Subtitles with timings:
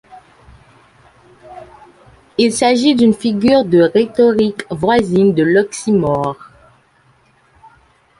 [2.39, 6.49] Il s'agit d'une figure de rhétorique voisine de l'oxymore.